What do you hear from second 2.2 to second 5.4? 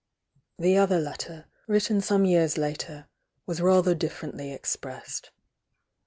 years later, was raiher differently expressed.